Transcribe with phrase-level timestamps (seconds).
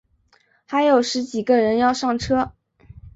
[0.65, 2.53] 还有十几个人要上车